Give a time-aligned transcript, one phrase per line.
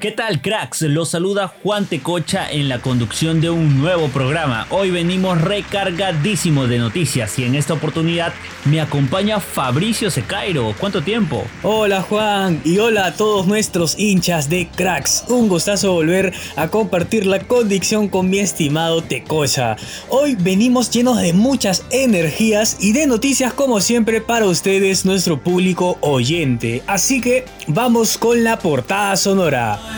[0.00, 0.80] ¿Qué tal cracks?
[0.80, 4.66] Los saluda Juan Tecocha en la conducción de un nuevo programa.
[4.70, 8.32] Hoy venimos recargadísimos de noticias y en esta oportunidad
[8.64, 10.74] me acompaña Fabricio Secairo.
[10.80, 11.44] ¿Cuánto tiempo?
[11.62, 15.24] Hola Juan y hola a todos nuestros hinchas de cracks.
[15.28, 19.76] Un gustazo volver a compartir la condición con mi estimado Tecocha.
[20.08, 25.98] Hoy venimos llenos de muchas energías y de noticias como siempre para ustedes, nuestro público
[26.00, 26.82] oyente.
[26.86, 29.89] Así que vamos con la portada sonora.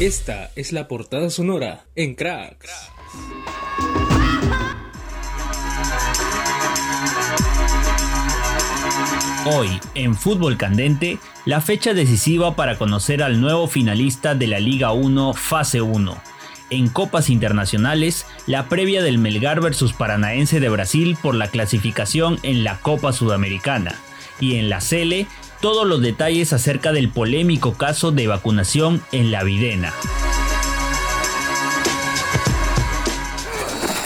[0.00, 2.90] Esta es la portada sonora en Cracks.
[9.44, 14.92] Hoy, en Fútbol Candente, la fecha decisiva para conocer al nuevo finalista de la Liga
[14.92, 16.39] 1 Fase 1
[16.70, 22.64] en copas internacionales, la previa del Melgar versus Paranaense de Brasil por la clasificación en
[22.64, 23.94] la Copa Sudamericana.
[24.40, 25.26] Y en la Cele,
[25.60, 29.92] todos los detalles acerca del polémico caso de vacunación en la Videna.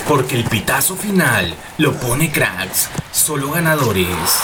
[0.08, 4.42] Porque el pitazo final lo pone cracks, solo ganadores.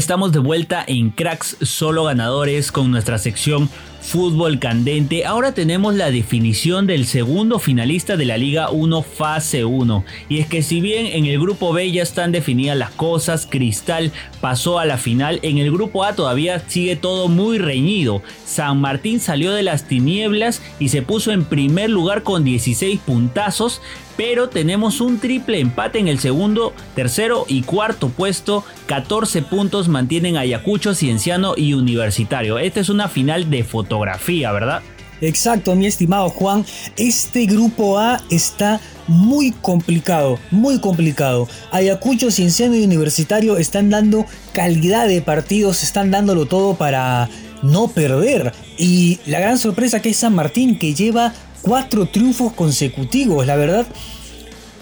[0.00, 3.68] Estamos de vuelta en Cracks Solo Ganadores con nuestra sección
[4.00, 5.26] Fútbol Candente.
[5.26, 10.04] Ahora tenemos la definición del segundo finalista de la Liga 1 Fase 1.
[10.30, 14.10] Y es que si bien en el grupo B ya están definidas las cosas, Cristal
[14.40, 18.22] pasó a la final, en el grupo A todavía sigue todo muy reñido.
[18.46, 23.82] San Martín salió de las tinieblas y se puso en primer lugar con 16 puntazos,
[24.20, 28.66] pero tenemos un triple empate en el segundo, tercero y cuarto puesto.
[28.84, 32.58] 14 puntos mantienen Ayacucho, Cienciano y Universitario.
[32.58, 34.82] Esta es una final de fotografía, ¿verdad?
[35.22, 36.66] Exacto, mi estimado Juan.
[36.98, 41.48] Este grupo A está muy complicado, muy complicado.
[41.70, 47.30] Ayacucho, Cienciano y Universitario están dando calidad de partidos, están dándolo todo para
[47.62, 48.52] no perder.
[48.76, 51.32] Y la gran sorpresa que es San Martín, que lleva
[51.62, 53.86] cuatro triunfos consecutivos, la verdad.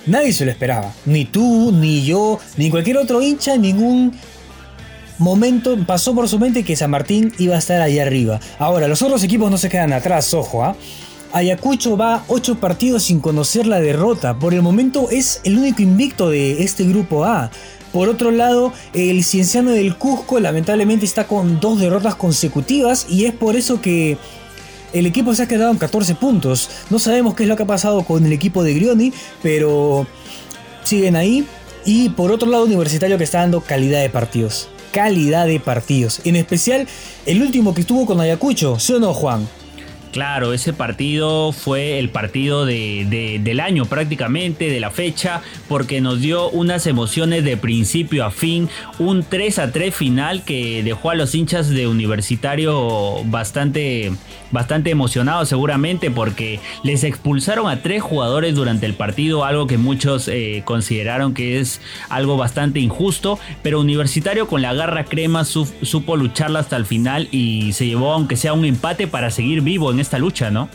[0.06, 0.92] Nadie se lo esperaba.
[1.04, 4.12] Ni tú, ni yo, ni cualquier otro hincha, en ningún
[5.18, 8.40] momento pasó por su mente que San Martín iba a estar ahí arriba.
[8.58, 10.76] Ahora, los otros equipos no se quedan atrás, ojo, ¿ah?
[11.32, 14.38] Ayacucho va 8 partidos sin conocer la derrota.
[14.38, 17.50] Por el momento es el único invicto de este grupo A.
[17.92, 23.34] Por otro lado, el Cienciano del Cusco lamentablemente está con dos derrotas consecutivas y es
[23.34, 24.16] por eso que
[24.92, 26.70] el equipo se ha quedado en 14 puntos.
[26.90, 29.12] No sabemos qué es lo que ha pasado con el equipo de Grioni,
[29.42, 30.06] pero
[30.84, 31.46] siguen ahí.
[31.84, 34.68] Y por otro lado, Universitario que está dando calidad de partidos.
[34.92, 36.20] Calidad de partidos.
[36.24, 36.86] En especial
[37.26, 39.48] el último que estuvo con Ayacucho, ¿sí o no, Juan?
[40.12, 46.48] Claro, ese partido fue el partido del año prácticamente, de la fecha, porque nos dio
[46.50, 48.68] unas emociones de principio a fin,
[48.98, 54.12] un 3 a 3 final que dejó a los hinchas de universitario bastante,
[54.50, 60.28] bastante emocionados seguramente porque les expulsaron a tres jugadores durante el partido, algo que muchos
[60.28, 66.60] eh, consideraron que es algo bastante injusto, pero universitario con la garra crema supo lucharla
[66.60, 70.50] hasta el final y se llevó aunque sea un empate para seguir vivo esta lucha,
[70.50, 70.68] ¿no?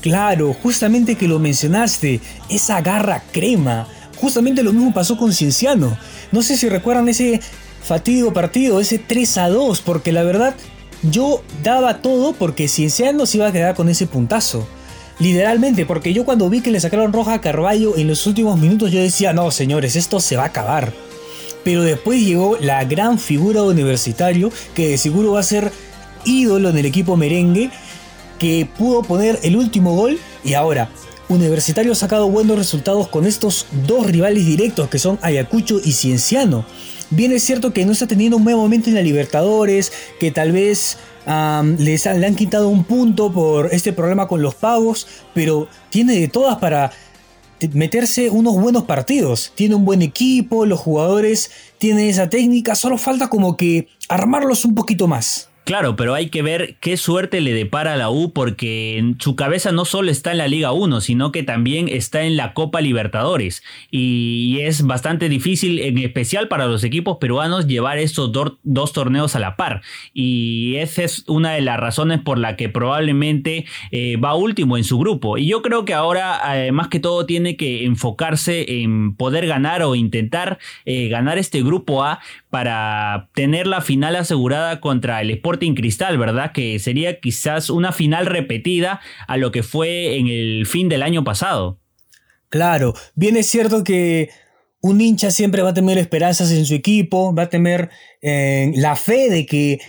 [0.00, 3.86] Claro, justamente que lo mencionaste, esa garra crema.
[4.16, 5.96] Justamente lo mismo pasó con Cienciano.
[6.32, 7.40] No sé si recuerdan ese
[7.82, 10.54] fatídico partido, ese 3 a 2, porque la verdad
[11.02, 14.66] yo daba todo porque Cienciano se iba a quedar con ese puntazo.
[15.18, 18.92] Literalmente, porque yo cuando vi que le sacaron roja a Carballo en los últimos minutos,
[18.92, 20.92] yo decía, no señores, esto se va a acabar.
[21.64, 25.72] Pero después llegó la gran figura universitario, que de seguro va a ser
[26.24, 27.70] ídolo en el equipo merengue,
[28.38, 30.90] que pudo poner el último gol y ahora
[31.28, 36.64] Universitario ha sacado buenos resultados con estos dos rivales directos que son Ayacucho y Cienciano.
[37.10, 40.52] Bien es cierto que no está teniendo un buen momento en la Libertadores, que tal
[40.52, 40.98] vez
[41.78, 46.28] les le han quitado un punto por este problema con los pagos, pero tiene de
[46.28, 46.92] todas para
[47.72, 49.52] meterse unos buenos partidos.
[49.54, 54.74] Tiene un buen equipo, los jugadores tienen esa técnica, solo falta como que armarlos un
[54.74, 55.47] poquito más.
[55.68, 59.36] Claro, pero hay que ver qué suerte le depara a la U porque en su
[59.36, 62.80] cabeza no solo está en la Liga 1, sino que también está en la Copa
[62.80, 63.62] Libertadores.
[63.90, 68.32] Y es bastante difícil, en especial para los equipos peruanos, llevar estos
[68.62, 69.82] dos torneos a la par.
[70.14, 74.84] Y esa es una de las razones por la que probablemente eh, va último en
[74.84, 75.36] su grupo.
[75.36, 79.82] Y yo creo que ahora, eh, más que todo, tiene que enfocarse en poder ganar
[79.82, 85.74] o intentar eh, ganar este grupo A para tener la final asegurada contra el Sporting
[85.74, 86.52] Cristal, ¿verdad?
[86.52, 91.24] Que sería quizás una final repetida a lo que fue en el fin del año
[91.24, 91.80] pasado.
[92.48, 94.30] Claro, bien es cierto que
[94.80, 97.90] un hincha siempre va a tener esperanzas en su equipo, va a tener
[98.22, 99.80] eh, la fe de que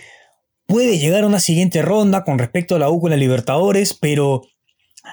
[0.66, 4.42] puede llegar a una siguiente ronda con respecto a la U con la Libertadores, pero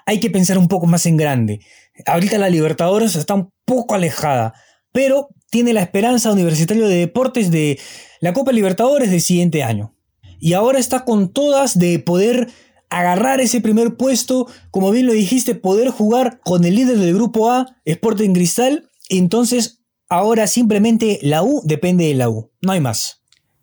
[0.08, 1.60] hay que pensar un poco más en grande.
[2.08, 4.56] Ahorita la Libertadores está un poco alejada,
[4.92, 7.80] pero tiene la esperanza Universitario de Deportes de
[8.22, 9.94] la Copa Libertadores del siguiente año.
[10.40, 12.50] Y ahora está con todas de poder
[12.90, 17.52] agarrar ese primer puesto, como bien lo dijiste, poder jugar con el líder del grupo
[17.52, 18.90] A, Sporting Cristal.
[19.10, 23.17] Entonces, ahora simplemente la U depende de la U, no hay más.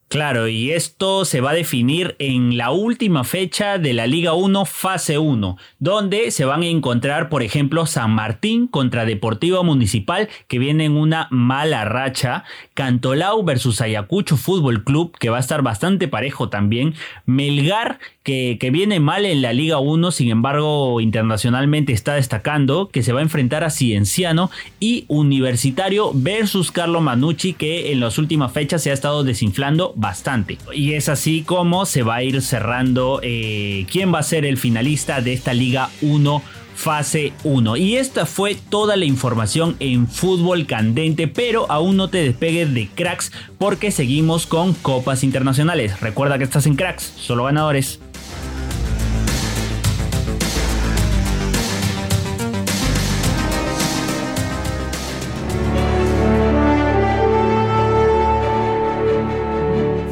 [0.09, 4.65] Claro, y esto se va a definir en la última fecha de la Liga 1
[4.65, 10.61] fase 1, donde se van a encontrar, por ejemplo, San Martín contra Deportivo Municipal, que
[10.61, 16.07] viene en una mala racha, Cantolao versus Ayacucho Fútbol Club, que va a estar bastante
[16.07, 16.95] parejo también,
[17.27, 23.03] Melgar, que, que viene mal en la Liga 1, sin embargo, internacionalmente está destacando, que
[23.03, 28.53] se va a enfrentar a Cienciano, y Universitario versus Carlo Manucci, que en las últimas
[28.53, 30.59] fechas se ha estado desinflando bastante.
[30.73, 34.59] Y es así como se va a ir cerrando eh, quién va a ser el
[34.59, 36.43] finalista de esta Liga 1
[36.75, 37.77] fase 1.
[37.77, 42.89] Y esta fue toda la información en fútbol candente, pero aún no te despegues de
[42.89, 46.01] cracks porque seguimos con copas internacionales.
[46.01, 48.01] Recuerda que estás en cracks, solo ganadores.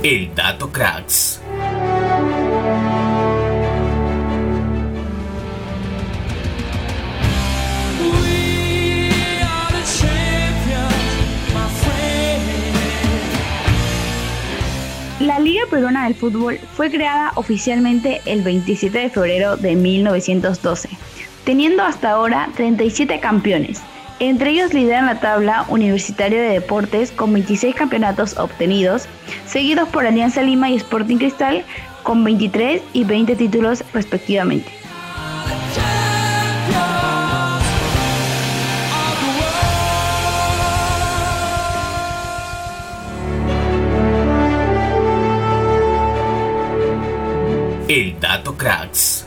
[0.05, 1.41] El Dato Cracks.
[15.21, 20.89] La Liga Peruana del Fútbol fue creada oficialmente el 27 de febrero de 1912,
[21.45, 23.81] teniendo hasta ahora 37 campeones,
[24.29, 29.09] entre ellos lideran la tabla Universitario de Deportes con 26 campeonatos obtenidos,
[29.47, 31.65] seguidos por Alianza Lima y Sporting Cristal
[32.05, 34.71] con 23 y 20 títulos respectivamente.
[47.89, 49.27] El Dato Cracks.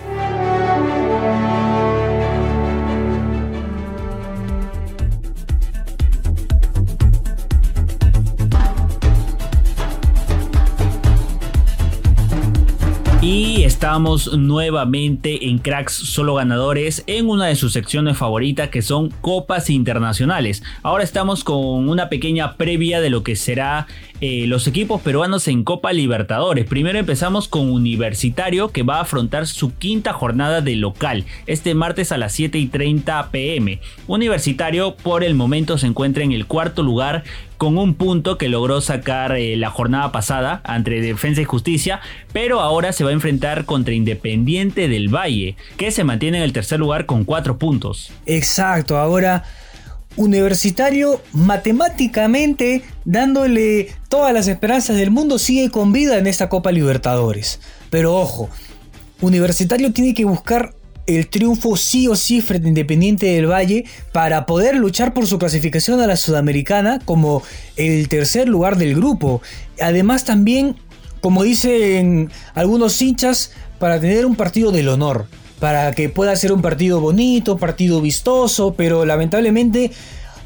[13.85, 19.69] Estamos nuevamente en Cracks Solo Ganadores en una de sus secciones favoritas que son Copas
[19.69, 20.63] Internacionales.
[20.81, 23.85] Ahora estamos con una pequeña previa de lo que será
[24.21, 26.65] eh, los equipos peruanos en Copa Libertadores.
[26.65, 32.11] Primero empezamos con Universitario que va a afrontar su quinta jornada de local este martes
[32.11, 33.81] a las 7 y 30 pm.
[34.07, 37.23] Universitario por el momento se encuentra en el cuarto lugar
[37.57, 42.01] con un punto que logró sacar eh, la jornada pasada entre Defensa y Justicia,
[42.33, 46.53] pero ahora se va a enfrentar contra Independiente del Valle, que se mantiene en el
[46.53, 48.11] tercer lugar con cuatro puntos.
[48.25, 49.43] Exacto, ahora
[50.17, 57.59] Universitario matemáticamente dándole todas las esperanzas del mundo sigue con vida en esta Copa Libertadores.
[57.89, 58.49] Pero ojo,
[59.21, 60.73] Universitario tiene que buscar
[61.07, 65.37] el triunfo sí o sí frente a Independiente del Valle para poder luchar por su
[65.37, 67.43] clasificación a la Sudamericana como
[67.75, 69.41] el tercer lugar del grupo.
[69.79, 70.75] Además también,
[71.21, 75.27] como dicen algunos hinchas, para tener un partido del honor
[75.59, 79.91] para que pueda ser un partido bonito, partido vistoso, pero lamentablemente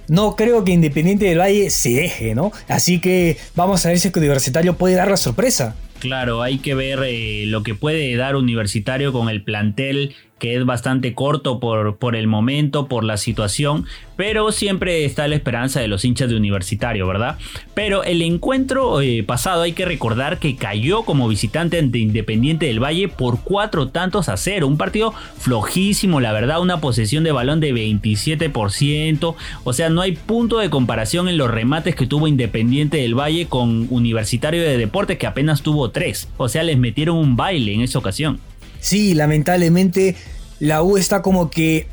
[0.07, 2.51] no creo que Independiente del Valle se deje, ¿no?
[2.67, 5.75] Así que vamos a ver si Universitario puede dar la sorpresa.
[5.99, 10.65] Claro, hay que ver eh, lo que puede dar Universitario con el plantel que es
[10.65, 15.87] bastante corto por, por el momento, por la situación, pero siempre está la esperanza de
[15.87, 17.37] los hinchas de universitario, ¿verdad?
[17.73, 22.83] Pero el encuentro eh, pasado hay que recordar que cayó como visitante ante Independiente del
[22.83, 27.59] Valle por cuatro tantos a cero, un partido flojísimo, la verdad, una posesión de balón
[27.59, 32.97] de 27%, o sea, no hay punto de comparación en los remates que tuvo Independiente
[32.97, 37.35] del Valle con Universitario de Deportes que apenas tuvo tres, o sea, les metieron un
[37.35, 38.39] baile en esa ocasión.
[38.79, 40.15] Sí, lamentablemente
[40.59, 41.87] la U está como que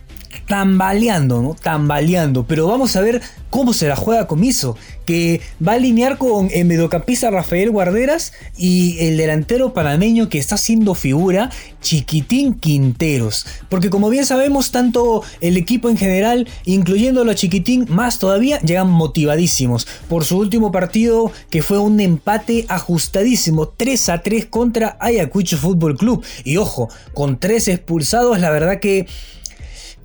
[0.46, 1.54] tambaleando, ¿no?
[1.54, 2.44] Tambaleando.
[2.46, 4.76] Pero vamos a ver cómo se la juega Comiso,
[5.06, 10.56] que va a alinear con el mediocampista Rafael Guarderas y el delantero panameño que está
[10.56, 11.50] haciendo figura,
[11.80, 13.46] Chiquitín Quinteros.
[13.68, 18.88] Porque como bien sabemos, tanto el equipo en general, incluyendo a Chiquitín, más todavía, llegan
[18.90, 25.56] motivadísimos por su último partido que fue un empate ajustadísimo, 3 a 3 contra Ayacucho
[25.56, 26.24] Fútbol Club.
[26.44, 29.06] Y ojo, con tres expulsados, la verdad que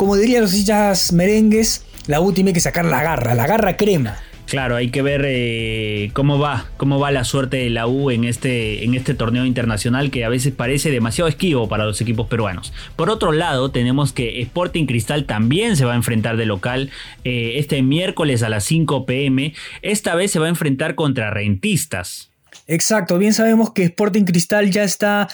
[0.01, 4.17] como dirían los hinchas merengues, la U tiene que sacar la garra, la garra crema.
[4.47, 8.23] Claro, hay que ver eh, cómo va, cómo va la suerte de la U en
[8.23, 12.73] este, en este torneo internacional que a veces parece demasiado esquivo para los equipos peruanos.
[12.95, 16.89] Por otro lado, tenemos que Sporting Cristal también se va a enfrentar de local
[17.23, 19.53] eh, este miércoles a las 5 pm.
[19.83, 22.31] Esta vez se va a enfrentar contra Rentistas.
[22.65, 25.27] Exacto, bien sabemos que Sporting Cristal ya está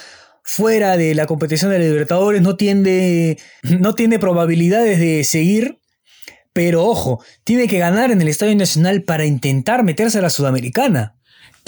[0.47, 5.79] fuera de la competición de Libertadores, no tiene, no tiene probabilidades de seguir.
[6.53, 11.16] Pero ojo, tiene que ganar en el Estadio Nacional para intentar meterse a la Sudamericana.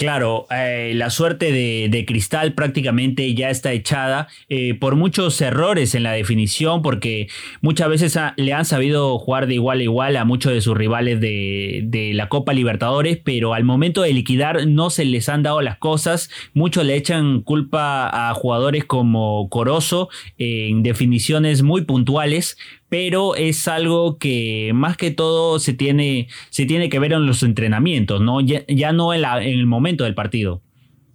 [0.00, 6.04] Claro, eh, la suerte de, Cristal prácticamente ya está echada eh, por muchos errores en
[6.04, 7.28] la definición, porque
[7.60, 11.20] muchas veces le han sabido jugar de igual a igual a muchos de sus rivales
[11.20, 15.60] de, de, la Copa Libertadores, pero al momento de liquidar no se les han dado
[15.60, 16.30] las cosas.
[16.54, 22.56] Muchos le echan culpa a jugadores como Corozo en definiciones muy puntuales,
[22.90, 27.42] pero es algo que más que todo se tiene, se tiene que ver en los
[27.42, 28.40] entrenamientos, ¿no?
[28.40, 30.60] Ya, no en, en, el momento del partido.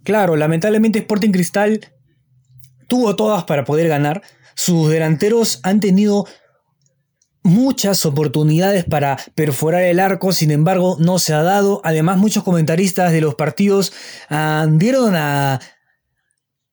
[0.02, 1.80] Claro, lamentablemente Sporting Cristal
[2.88, 4.22] tuvo todas para poder ganar.
[4.54, 6.26] Sus delanteros han tenido
[7.42, 11.82] muchas oportunidades para perforar el arco, sin embargo no se ha dado.
[11.84, 13.92] Además muchos comentaristas de los partidos
[14.30, 15.60] ah, dieron a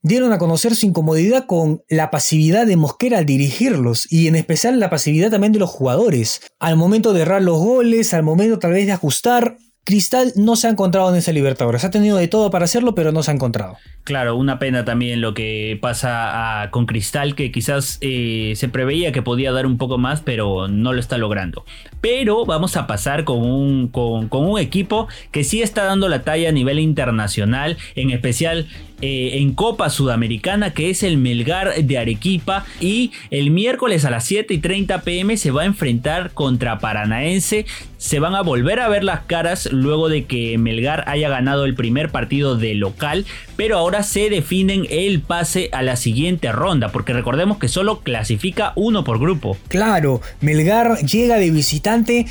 [0.04, 4.80] dieron a conocer su incomodidad con la pasividad de Mosquera al dirigirlos y en especial
[4.80, 6.42] la pasividad también de los jugadores.
[6.60, 10.68] Al momento de errar los goles, al momento tal vez de ajustar, Cristal no se
[10.68, 11.84] ha encontrado en esa Libertadores.
[11.84, 13.78] Ha tenido de todo para hacerlo, pero no se ha encontrado.
[14.06, 19.22] Claro, una pena también lo que pasa con Cristal, que quizás eh, se preveía que
[19.22, 21.66] podía dar un poco más, pero no lo está logrando.
[22.00, 26.50] Pero vamos a pasar con un, con un equipo que sí está dando la talla
[26.50, 28.68] a nivel internacional, en especial
[29.02, 32.66] eh, en Copa Sudamericana, que es el Melgar de Arequipa.
[32.80, 37.66] Y el miércoles a las 7 y 30 pm se va a enfrentar contra Paranaense.
[37.98, 41.76] Se van a volver a ver las caras luego de que Melgar haya ganado el
[41.76, 43.26] primer partido de local.
[43.56, 48.74] Pero ahora se definen el pase a la siguiente ronda, porque recordemos que solo clasifica
[48.76, 49.58] uno por grupo.
[49.68, 52.26] Claro, Melgar llega de visitante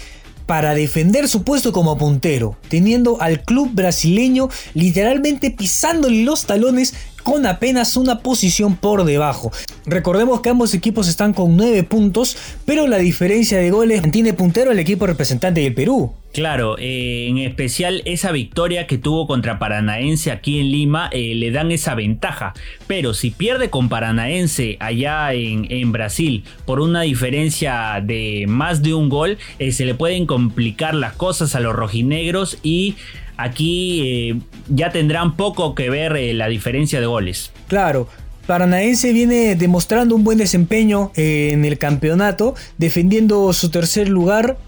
[0.52, 6.92] para defender su puesto como puntero, teniendo al club brasileño literalmente pisándole los talones
[7.22, 9.52] con apenas una posición por debajo.
[9.86, 14.70] Recordemos que ambos equipos están con 9 puntos, pero la diferencia de goles mantiene puntero
[14.70, 16.12] al equipo representante del Perú.
[16.32, 21.50] Claro, eh, en especial esa victoria que tuvo contra Paranaense aquí en Lima eh, le
[21.50, 22.54] dan esa ventaja.
[22.86, 29.10] Pero si pierde con Paranaense allá en, Brasil por una diferencia de más de un
[29.10, 32.94] gol, eh, se le pueden complicar las cosas a los rojinegros y
[33.42, 37.52] aquí ya tendrán poco que ver la diferencia de goles.
[37.68, 38.08] Claro,
[38.46, 44.58] Paranaense viene demostrando un buen desempeño en el campeonato, defendiendo su tercer lugar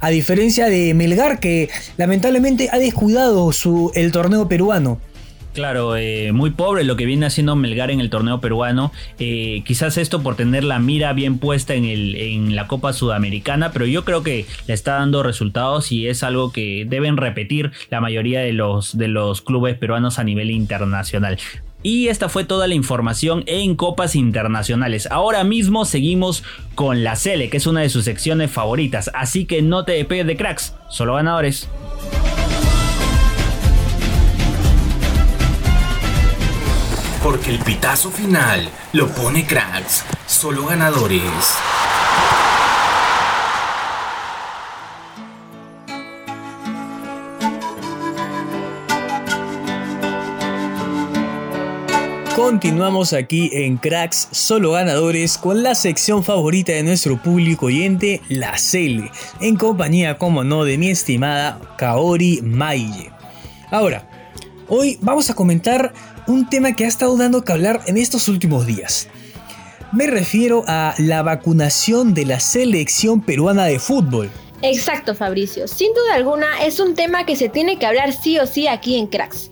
[0.00, 4.98] a diferencia de Melgar que lamentablemente ha descuidado su, el torneo peruano.
[5.52, 8.90] Claro, eh, muy pobre lo que viene haciendo Melgar en el torneo peruano.
[9.18, 13.70] Eh, quizás esto por tener la mira bien puesta en, el, en la Copa Sudamericana,
[13.70, 18.00] pero yo creo que le está dando resultados y es algo que deben repetir la
[18.00, 21.38] mayoría de los, de los clubes peruanos a nivel internacional.
[21.82, 25.08] Y esta fue toda la información en copas internacionales.
[25.10, 26.44] Ahora mismo seguimos
[26.76, 29.10] con la Cele, que es una de sus secciones favoritas.
[29.14, 31.68] Así que no te de cracks, solo ganadores.
[37.22, 41.56] Porque el pitazo final lo pone cracks, solo ganadores.
[52.34, 58.58] Continuamos aquí en Cracks Solo Ganadores con la sección favorita de nuestro público oyente, la
[58.58, 63.12] Cele, en compañía, como no, de mi estimada Kaori Maille.
[63.70, 64.08] Ahora,
[64.68, 65.92] hoy vamos a comentar
[66.26, 69.08] un tema que ha estado dando que hablar en estos últimos días.
[69.92, 74.30] Me refiero a la vacunación de la selección peruana de fútbol.
[74.62, 75.66] Exacto, Fabricio.
[75.66, 78.96] Sin duda alguna es un tema que se tiene que hablar sí o sí aquí
[78.96, 79.50] en Cracks.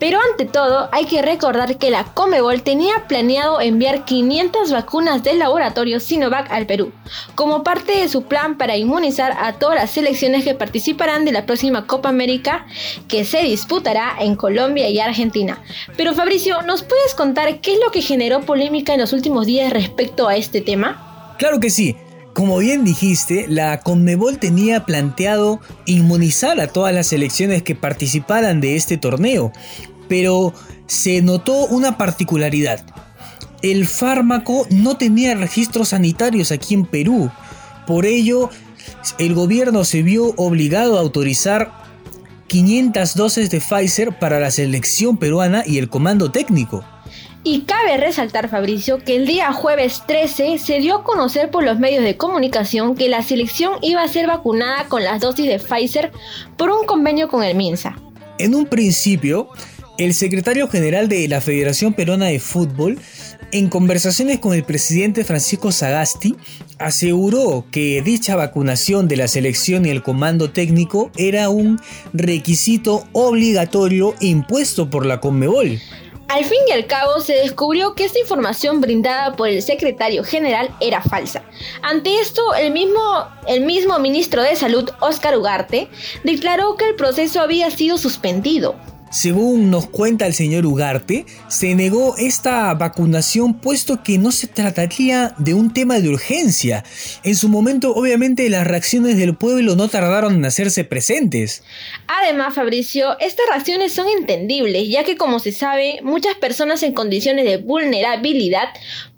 [0.00, 5.38] Pero ante todo, hay que recordar que la Comebol tenía planeado enviar 500 vacunas del
[5.38, 6.90] laboratorio Sinovac al Perú,
[7.34, 11.44] como parte de su plan para inmunizar a todas las selecciones que participarán de la
[11.44, 12.66] próxima Copa América
[13.08, 15.62] que se disputará en Colombia y Argentina.
[15.98, 19.70] Pero Fabricio, ¿nos puedes contar qué es lo que generó polémica en los últimos días
[19.70, 21.34] respecto a este tema?
[21.38, 21.94] Claro que sí.
[22.32, 28.76] Como bien dijiste, la Conmebol tenía planteado inmunizar a todas las selecciones que participaran de
[28.76, 29.52] este torneo,
[30.10, 30.52] pero
[30.88, 32.84] se notó una particularidad.
[33.62, 37.30] El fármaco no tenía registros sanitarios aquí en Perú.
[37.86, 38.50] Por ello,
[39.20, 41.70] el gobierno se vio obligado a autorizar
[42.48, 46.84] 500 dosis de Pfizer para la selección peruana y el comando técnico.
[47.44, 51.78] Y cabe resaltar, Fabricio, que el día jueves 13 se dio a conocer por los
[51.78, 56.10] medios de comunicación que la selección iba a ser vacunada con las dosis de Pfizer
[56.56, 57.96] por un convenio con el MINSA.
[58.38, 59.50] En un principio,
[60.00, 62.98] el secretario general de la Federación Peruana de Fútbol,
[63.52, 66.36] en conversaciones con el presidente Francisco Sagasti,
[66.78, 71.78] aseguró que dicha vacunación de la selección y el comando técnico era un
[72.14, 75.78] requisito obligatorio impuesto por la Conmebol.
[76.28, 80.74] Al fin y al cabo se descubrió que esta información brindada por el secretario general
[80.80, 81.42] era falsa.
[81.82, 83.02] Ante esto, el mismo,
[83.46, 85.90] el mismo ministro de Salud, Óscar Ugarte,
[86.24, 88.76] declaró que el proceso había sido suspendido.
[89.10, 95.34] Según nos cuenta el señor Ugarte, se negó esta vacunación puesto que no se trataría
[95.36, 96.84] de un tema de urgencia.
[97.24, 101.64] En su momento, obviamente, las reacciones del pueblo no tardaron en hacerse presentes.
[102.06, 107.44] Además, Fabricio, estas reacciones son entendibles, ya que como se sabe, muchas personas en condiciones
[107.46, 108.68] de vulnerabilidad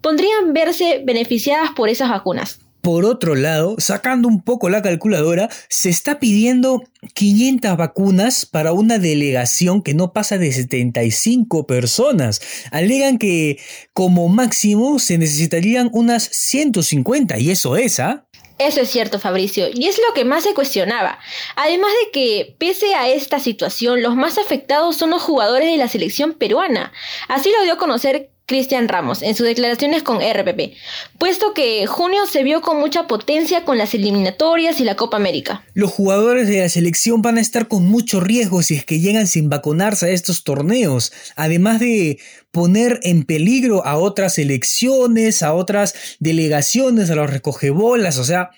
[0.01, 2.62] podrían verse beneficiadas por esas vacunas.
[2.83, 6.83] Por otro lado, sacando un poco la calculadora, se está pidiendo
[7.15, 12.41] 500 vacunas para una delegación que no pasa de 75 personas.
[12.73, 13.61] Alegan que
[13.93, 18.27] como máximo se necesitarían unas 150 y eso es, ¿ah?
[18.59, 21.21] Eso es cierto, Fabricio, y es lo que más se cuestionaba.
[21.55, 25.89] Además de que, pese a esta situación, los más afectados son los jugadores de la
[25.89, 26.93] selección peruana.
[27.29, 30.75] Así lo dio a conocer Cristian Ramos en sus declaraciones con RPP,
[31.17, 35.65] puesto que junio se vio con mucha potencia con las eliminatorias y la Copa América.
[35.73, 39.27] Los jugadores de la selección van a estar con mucho riesgo si es que llegan
[39.27, 42.19] sin vacunarse a estos torneos, además de
[42.51, 48.51] poner en peligro a otras selecciones, a otras delegaciones, a los recogebolas, o sea,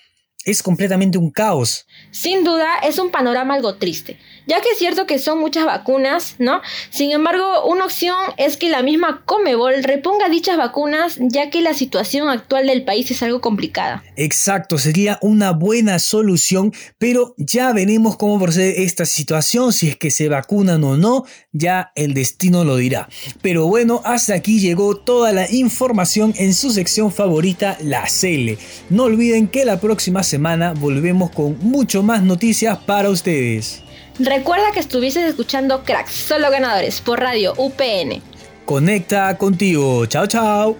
[0.43, 1.87] es completamente un caos.
[2.11, 6.35] Sin duda es un panorama algo triste, ya que es cierto que son muchas vacunas,
[6.39, 6.61] ¿no?
[6.89, 11.73] Sin embargo, una opción es que la misma Comebol reponga dichas vacunas, ya que la
[11.73, 14.03] situación actual del país es algo complicada.
[14.15, 20.11] Exacto, sería una buena solución, pero ya veremos cómo procede esta situación, si es que
[20.11, 23.09] se vacunan o no, ya el destino lo dirá.
[23.41, 28.57] Pero bueno, hasta aquí llegó toda la información en su sección favorita, la CL.
[28.89, 33.84] No olviden que la próxima semana volvemos con mucho más noticias para ustedes.
[34.19, 38.21] Recuerda que estuvieses escuchando Cracks, solo ganadores, por radio UPN.
[38.65, 40.05] Conecta contigo.
[40.05, 40.77] Chao, chao.